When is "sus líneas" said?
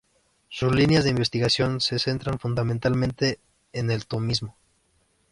0.49-1.03